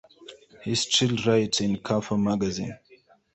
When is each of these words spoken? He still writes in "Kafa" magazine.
He 0.63 0.73
still 0.73 1.15
writes 1.27 1.61
in 1.61 1.75
"Kafa" 1.77 2.17
magazine. 2.19 2.75